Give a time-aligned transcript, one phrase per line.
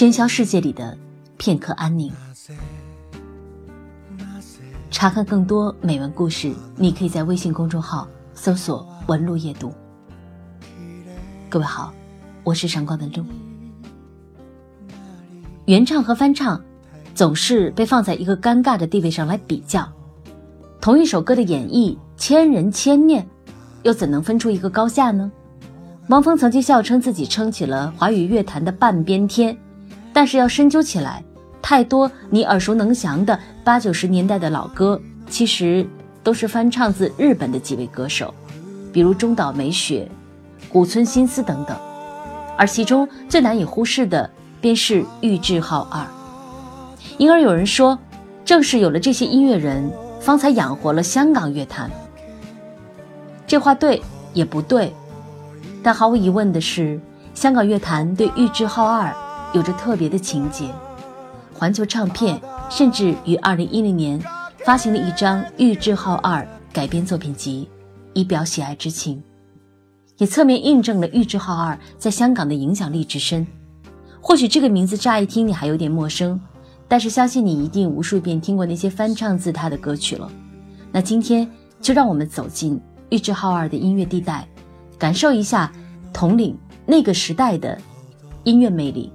[0.00, 0.96] 喧嚣世界里的
[1.36, 2.10] 片刻安宁。
[4.90, 9.70] 查看更多美文故事，你可以在微信公众号搜索“文路夜读”。
[11.50, 11.92] 各位好，
[12.44, 13.22] 我是闪光的路。
[15.66, 16.58] 原唱和翻唱
[17.14, 19.86] 总是被放在一个尴尬的地位上来比较，
[20.80, 23.28] 同一首歌的演绎千人千面，
[23.82, 25.30] 又怎能分出一个高下呢？
[26.08, 29.54] 汪峰曾经笑称自己撑起了华语乐坛的半边天，
[30.12, 31.22] 但是要深究起来。
[31.62, 35.86] 太多你耳熟能详的八九十年代的老歌，其实
[36.22, 38.32] 都是翻唱自日本的几位歌手，
[38.92, 40.10] 比如中岛美雪、
[40.70, 41.76] 古村新司等等。
[42.56, 44.28] 而其中最难以忽视的，
[44.60, 46.04] 便是玉置浩二。
[47.18, 47.98] 因而有人说，
[48.44, 51.90] 正是有了这些音乐人，方才养活了香港乐坛。
[53.46, 54.94] 这话对也不对，
[55.82, 56.98] 但毫无疑问的是，
[57.34, 59.14] 香港乐坛对玉置浩二
[59.52, 60.70] 有着特别的情节。
[61.52, 64.22] 环球唱片甚至于2010年
[64.64, 67.68] 发行了一张《玉置浩二》改编作品集，
[68.14, 69.22] 以表喜爱之情，
[70.18, 73.46] 也侧面印证了玉置浩二在香港的影响力之深。
[74.20, 76.40] 或许这个名字乍一听你还有点陌生，
[76.86, 80.30] 但是相信你一定无数遍听过那些翻唱自他的歌曲了。
[80.92, 84.46] 那今天就让我们走进玉置浩二的音乐地带，
[84.98, 85.72] 感受一下
[86.12, 86.56] 统领
[86.86, 87.76] 那个时代的
[88.44, 89.12] 音乐魅力。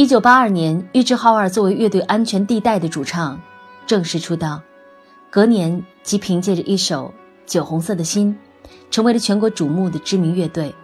[0.00, 3.38] 一九八二年，玉置浩二作为乐队安全地带的主唱
[3.86, 4.58] 正式出道，
[5.28, 7.12] 隔年即凭借着一首
[7.52, 8.34] 《酒红色的心》，
[8.90, 10.74] 成为了全国瞩目的知名乐队。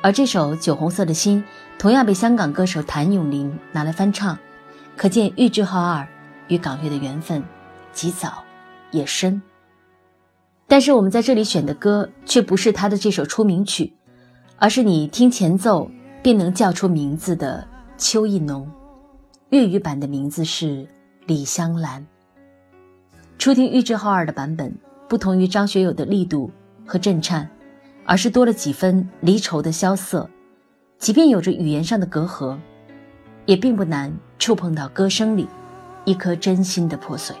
[0.00, 1.44] 而这首《酒红色的心》
[1.78, 4.38] 同样被香港歌手谭咏麟拿来翻唱，
[4.96, 6.08] 可见玉置浩二
[6.46, 7.44] 与港乐的缘分
[7.92, 8.42] 极早
[8.92, 9.42] 也深。
[10.66, 13.92] 但是我们在这里选的歌却不是他的这首出名曲，
[14.56, 15.90] 而是你听前奏
[16.22, 17.68] 便能叫出名字的。
[17.98, 18.70] 秋意浓，
[19.50, 20.66] 粤语版的名字是
[21.26, 22.00] 《李香兰》。
[23.38, 24.72] 初听玉置浩二的版本，
[25.08, 26.48] 不同于张学友的力度
[26.86, 27.50] 和震颤，
[28.06, 30.30] 而是多了几分离愁的萧瑟。
[30.96, 32.56] 即便有着语言上的隔阂，
[33.46, 35.48] 也并不难触碰到歌声里
[36.04, 37.34] 一颗真心的破碎。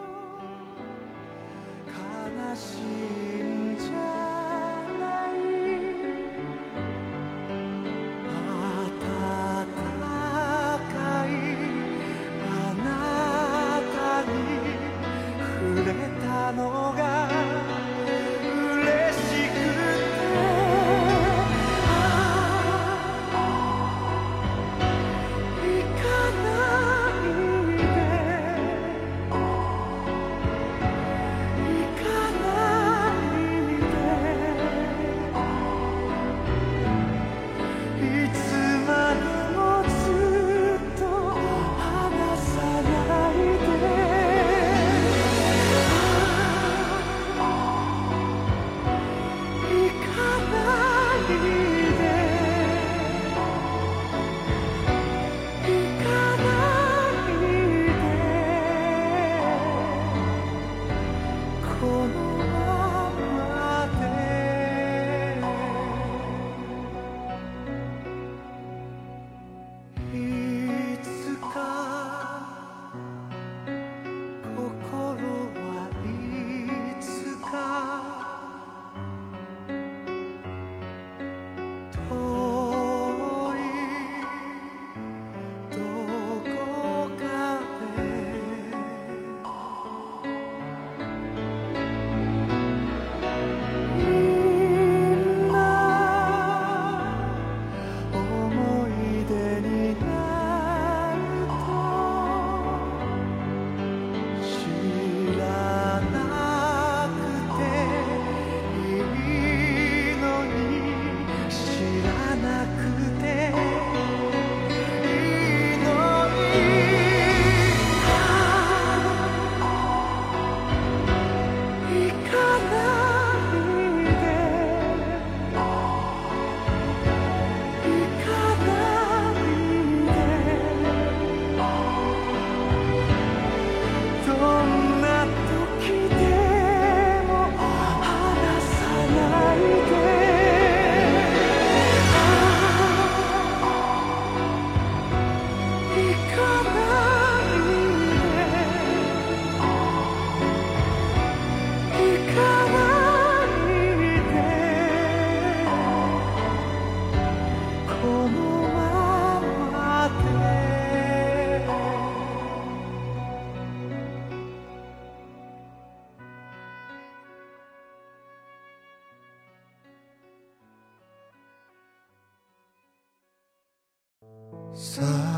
[174.78, 175.37] 洒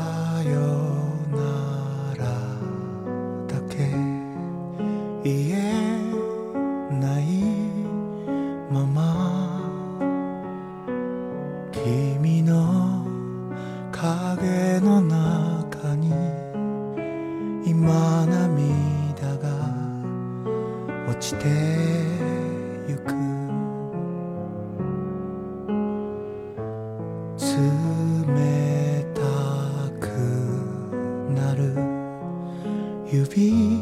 [33.13, 33.77] 指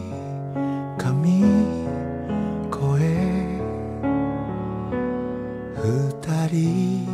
[0.97, 1.43] 髪
[2.71, 2.99] 声
[5.75, 7.07] 二人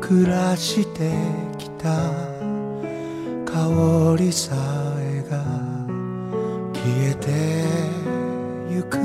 [0.00, 1.12] 暮らして
[1.56, 2.10] きた
[3.46, 4.56] 香りさ
[4.98, 5.44] えが
[6.72, 7.30] 消えて
[8.68, 8.98] ゆく。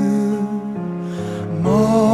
[1.62, 2.09] もう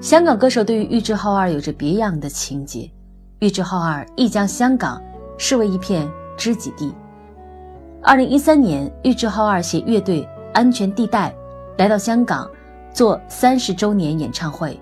[0.00, 2.90] 香港歌手对于玉置浩二有着别样的情结。
[3.40, 5.02] 玉置浩二亦将香港
[5.36, 6.92] 视为一片知己地。
[8.02, 11.34] 二零一三年，玉置浩二携乐队安全地带
[11.76, 12.48] 来到香港
[12.92, 14.80] 做三十周年演唱会，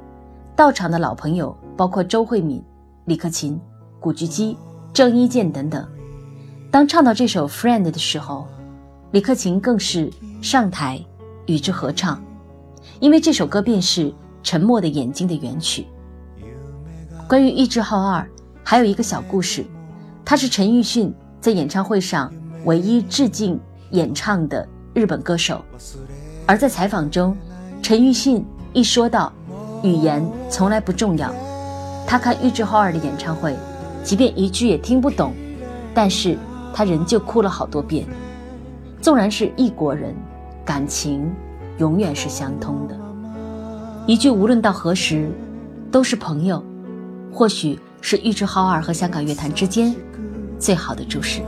[0.54, 2.62] 到场的老朋友包括周慧敏、
[3.06, 3.60] 李克勤、
[3.98, 4.56] 古巨基、
[4.92, 5.86] 郑伊健等等。
[6.70, 8.46] 当唱到这首《Friend》的时候，
[9.12, 10.10] 李克勤更是
[10.42, 11.02] 上台
[11.46, 12.22] 与之合唱，
[12.98, 14.10] 因为这首歌便是
[14.42, 15.86] 《沉默的眼睛》的原曲。
[17.28, 18.28] 关于玉置浩二，
[18.64, 19.64] 还有一个小故事，
[20.24, 22.32] 他是陈奕迅在演唱会上
[22.64, 23.58] 唯一致敬
[23.92, 25.64] 演唱的日本歌手。
[26.44, 27.36] 而在采访中，
[27.82, 29.32] 陈奕迅一说到
[29.82, 31.32] 语言从来不重要，
[32.06, 33.56] 他看玉置浩二的演唱会，
[34.02, 35.32] 即便一句也听不懂，
[35.94, 36.36] 但是
[36.74, 38.04] 他仍旧哭了好多遍。
[39.00, 40.14] 纵然是异国人，
[40.64, 41.30] 感情
[41.78, 42.96] 永远是相通的。
[44.06, 45.30] 一句无论到何时，
[45.90, 46.62] 都是朋友，
[47.32, 49.94] 或许是玉置浩二和香港乐坛之间
[50.58, 51.42] 最好的注释。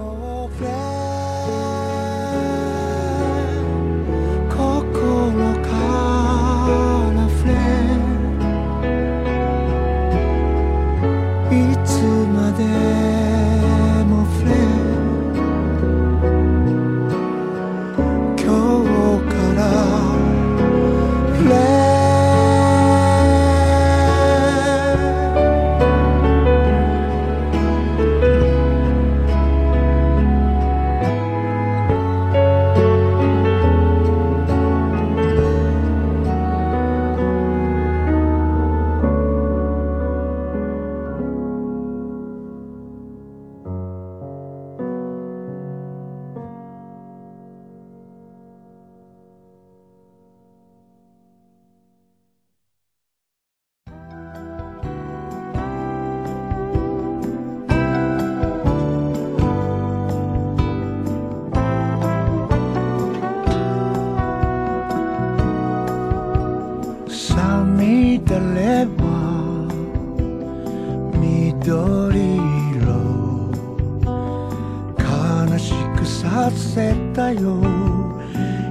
[77.27, 77.61] せたよ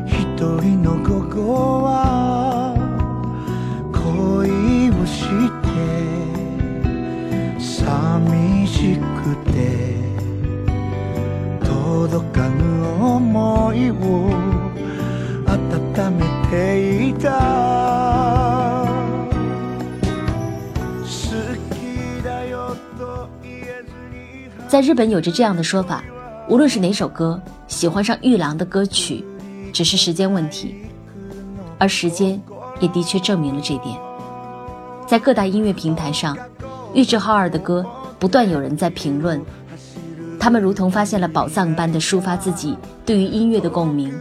[0.07, 0.17] 一
[0.61, 2.75] 人の午後は
[3.93, 5.29] 恋をし
[5.61, 5.69] て
[7.61, 9.52] 寂しくて
[11.61, 12.62] 届かぬ
[12.97, 13.95] 想いを
[15.47, 15.52] 温
[16.17, 17.29] めていた
[21.02, 21.07] 好
[21.75, 26.02] きだよと言えずに在日本有着这样的说法：
[26.49, 29.24] 无论是哪首歌， 喜欢上玉郎的歌曲，
[29.74, 30.76] 只是时间问题。
[31.78, 32.42] 而时间
[32.80, 33.96] 也的确证明了这点。
[35.06, 36.36] 在各大音乐平台上，
[36.94, 37.86] 玉置浩二的歌
[38.18, 39.40] 不断有人在评论，
[40.40, 44.12] 他们如同发现了宝藏般的抒发自己对于音乐的共鸣。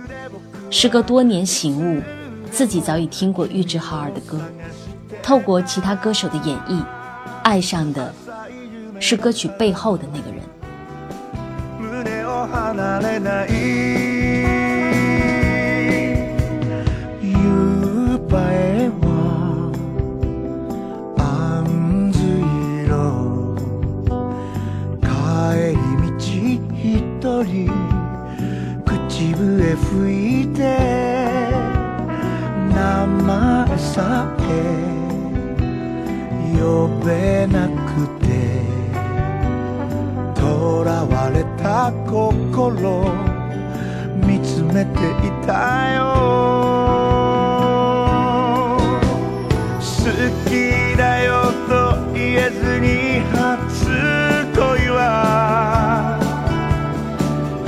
[0.70, 2.02] 时隔多年醒悟，
[2.50, 4.38] 自己早已听过玉置浩二的歌，
[5.22, 6.84] 透过其他歌手的演绎，
[7.42, 8.12] 爱上的
[9.00, 10.35] 是歌曲背后的那个人。
[12.46, 14.15] 離れない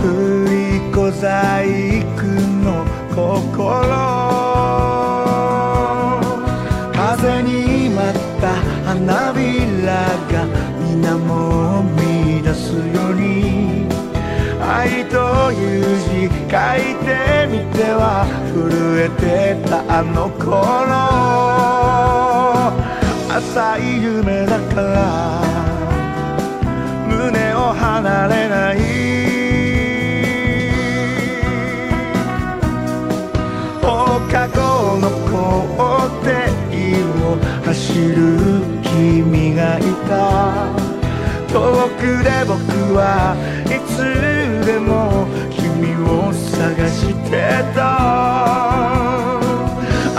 [0.09, 1.27] 振り小細
[2.17, 2.25] 工
[2.65, 2.67] の
[3.15, 3.69] 心。
[6.93, 8.49] 風に舞った
[8.87, 9.39] 花び
[9.85, 9.89] ら
[10.33, 10.35] が
[10.81, 11.33] 水面を
[11.97, 13.87] 乱すように。
[14.61, 15.17] 愛と
[15.53, 17.09] いう字書いて
[17.51, 18.25] みては
[18.55, 18.57] 震
[19.01, 19.23] えて
[19.69, 20.49] たあの頃。
[23.31, 25.43] 浅い夢だから
[27.07, 29.28] 胸を離れない。
[37.99, 40.71] 知る君がいた。
[41.49, 42.55] 遠くで僕
[42.95, 43.35] は
[43.67, 43.97] いつ
[44.65, 47.81] でも君を探してた。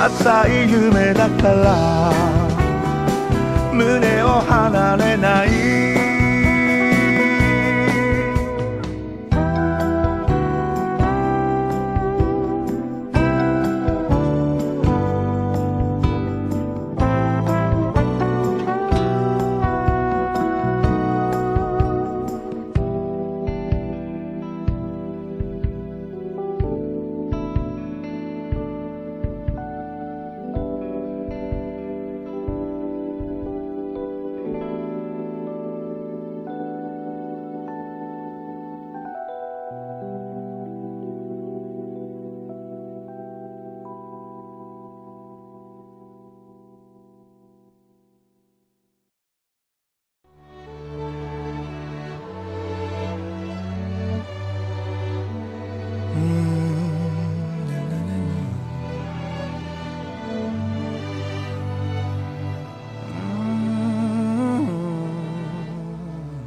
[0.07, 2.11] 浅い夢だから
[3.71, 5.88] 胸を離れない。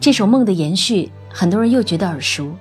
[0.03, 2.53] 这首《梦的延续》，很多人又觉得耳熟。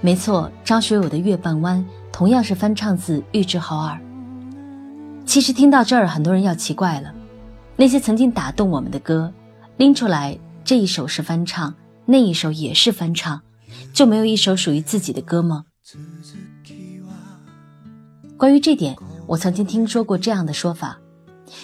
[0.00, 1.80] 没错，张学友的《月半弯》
[2.12, 3.98] 同样是翻唱自玉置浩二。
[5.26, 7.12] 其实听到这儿，很多人要奇怪了：
[7.74, 9.32] 那些曾经打动我们的歌，
[9.76, 11.74] 拎出来，这一首是翻唱，
[12.06, 13.42] 那一首也是翻唱，
[13.92, 15.64] 就没有一首属于自己的歌吗？
[18.36, 18.96] 关于这点，
[19.26, 20.96] 我曾经听说过这样的说法：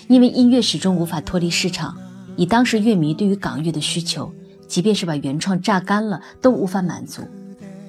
[0.08, 1.96] 因为音乐始终无法脱离市场，
[2.34, 4.34] 以当时乐迷对于港乐的需求。
[4.70, 7.22] 即便是把原创榨干了，都无法满足，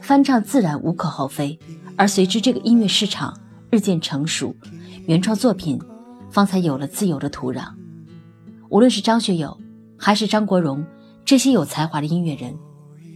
[0.02, 1.58] 翻唱自然无可厚非。
[1.96, 4.56] 而随之这个音乐市场日渐成熟，
[5.06, 5.80] 原创作品
[6.32, 7.66] 方才有了自由的土壤。
[8.70, 9.56] 无论是张学友
[9.96, 10.84] 还是张国荣
[11.24, 12.52] 这些有才华的音乐人，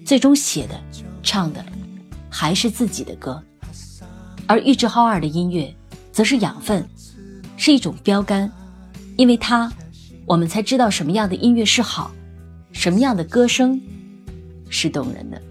[0.05, 0.79] 最终写的、
[1.23, 1.65] 唱的
[2.29, 3.41] 还是自己的歌。
[4.45, 5.75] 而玉置浩二的音乐，
[6.11, 6.87] 则是养分，
[7.57, 8.51] 是一种标杆，
[9.17, 9.73] 因为它，
[10.27, 12.11] 我们才知道什么样的音乐是好。
[12.75, 13.81] 什么样的歌声
[14.69, 15.41] 是动人的？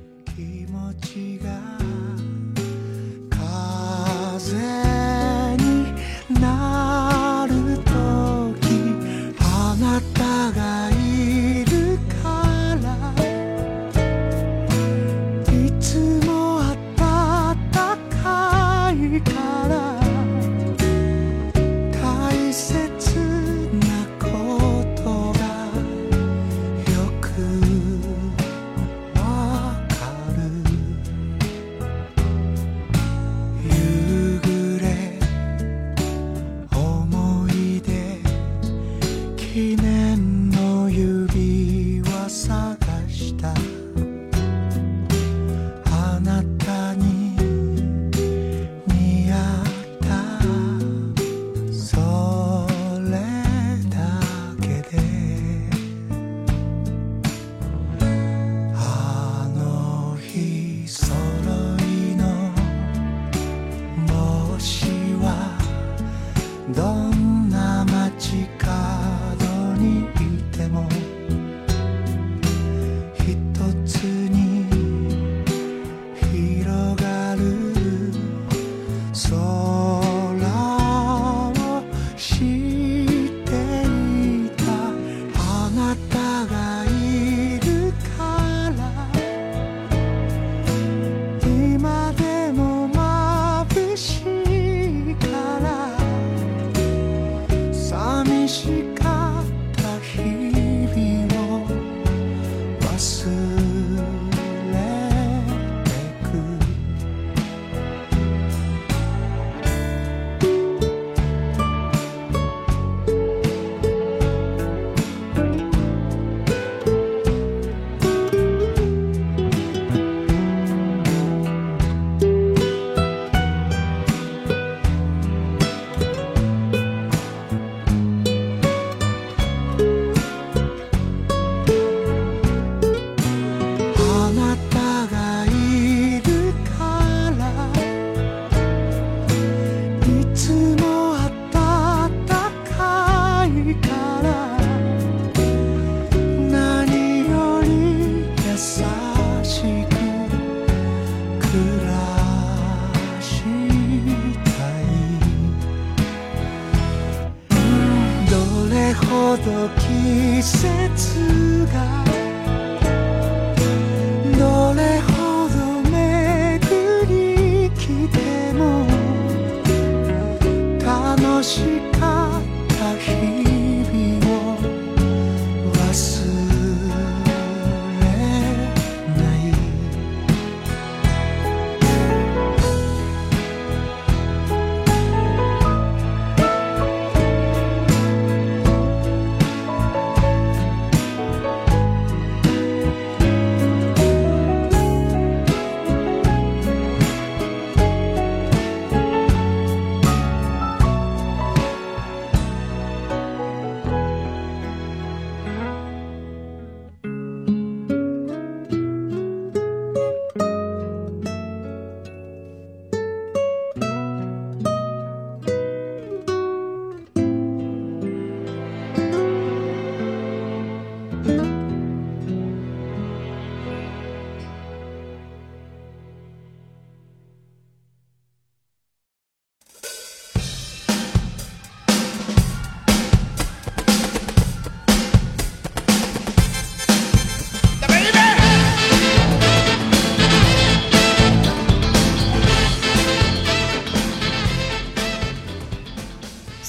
[159.36, 162.04] ど季節が」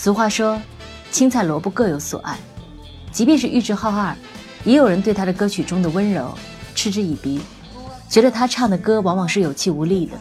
[0.06, 0.62] 俗话说，
[1.10, 2.38] 青菜萝卜各有所爱。
[3.12, 4.16] 即便是玉置浩二，
[4.64, 6.32] 也有人对他的歌曲中的温柔
[6.76, 7.42] 嗤之以鼻，
[8.08, 10.14] 觉得他唱的歌往往是有气无力的。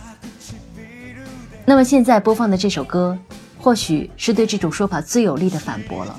[1.66, 3.18] 那么现在播放的这首歌，
[3.58, 6.18] 或许是对这种说法最有力的反驳了。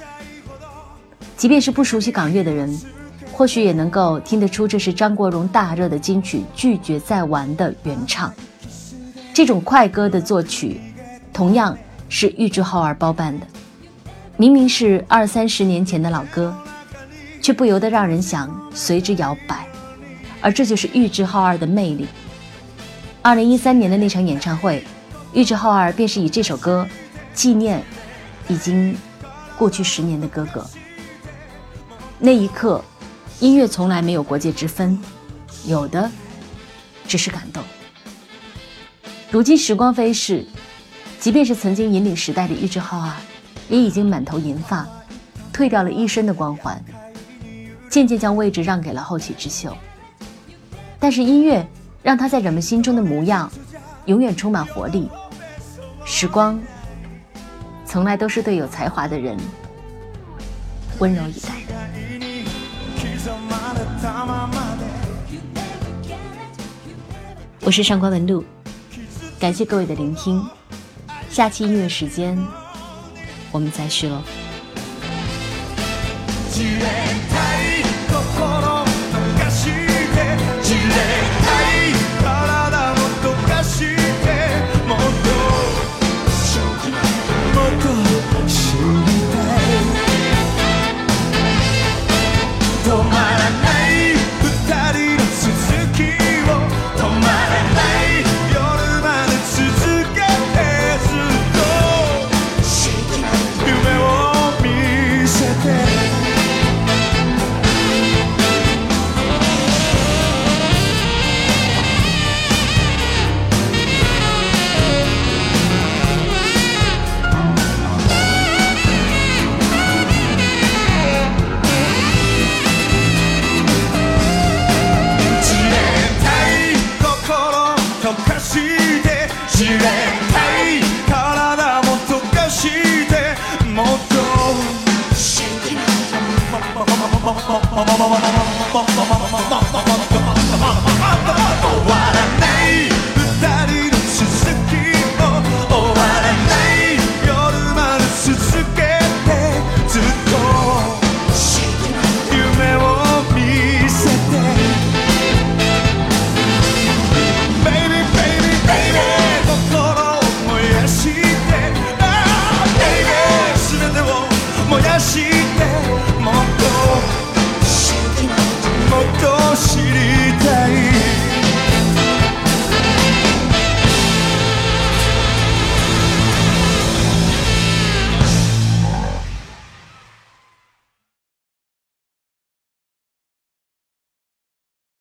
[1.36, 2.80] 即便是不熟悉港乐的人，
[3.32, 8.32] 或许也能够听得出这是张国荣大热的金曲《拒绝再玩》的原唱。
[9.34, 10.80] 这种快歌的作曲，
[11.34, 11.75] 同样
[12.10, 13.47] 是玉置浩二包办的。
[14.38, 16.54] 明明是二三十年前的老歌，
[17.41, 19.65] 却不由得让人想随之摇摆，
[20.41, 22.06] 而这就是玉置浩二的魅力。
[23.21, 24.84] 二零一三年的那场演唱会，
[25.34, 26.86] 玉置浩二便是以这首歌
[27.34, 27.82] 纪念
[28.50, 28.93] 已经
[29.58, 30.69] 过去十年的哥哥。
[32.19, 32.84] 那一刻，
[33.39, 35.00] 音乐从来没有国界之分，
[35.65, 36.12] 有的
[37.08, 37.63] 只是感动。
[39.32, 40.45] 如今时光飞逝，
[41.21, 43.12] 即便是曾经引领时代的玉置浩二。
[43.69, 44.88] 也已经满头银发，
[45.54, 46.84] 褪掉了一身的光环，
[47.89, 49.75] 渐渐将位置让给了后起之秀。
[50.99, 51.65] 但是音乐
[52.01, 53.51] 让他在人们心中的模样，
[54.06, 55.10] 永远充满活力。
[56.06, 56.60] 时光，
[57.86, 59.38] 从来都是对有才华的人
[60.99, 61.49] 温柔以待。
[67.62, 68.43] 我是上官文露，
[69.39, 70.45] 感谢各位的聆听。
[71.30, 72.38] 下期音乐时间。
[73.56, 74.22] 我们再续喽。